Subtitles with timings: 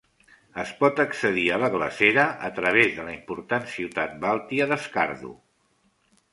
[0.61, 5.35] Es pot accedir a la glacera a través de la important ciutat bàltia d'Skardu.